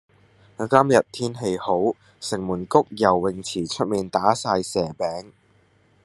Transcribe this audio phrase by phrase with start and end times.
[0.57, 5.31] 今日天氣好，城門谷游泳池出面打晒蛇餅。